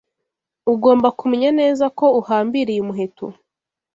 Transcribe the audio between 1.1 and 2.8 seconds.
kumenya neza ko uhambiriye